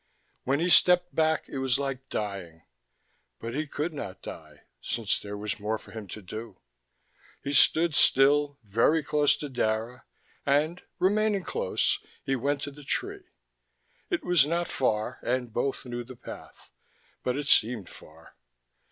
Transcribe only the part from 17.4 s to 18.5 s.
seemed far.